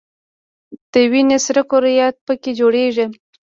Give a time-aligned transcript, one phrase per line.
[0.91, 2.33] د وینې سره کرویات په...
[2.41, 3.05] کې جوړیږي.